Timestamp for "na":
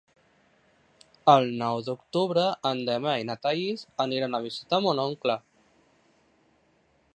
3.31-3.37